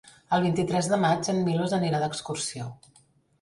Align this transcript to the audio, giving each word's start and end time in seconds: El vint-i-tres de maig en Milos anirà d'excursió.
El 0.35 0.45
vint-i-tres 0.45 0.89
de 0.93 0.97
maig 1.03 1.29
en 1.33 1.41
Milos 1.49 1.77
anirà 1.79 2.01
d'excursió. 2.05 2.73